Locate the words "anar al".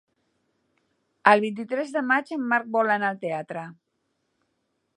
2.95-3.21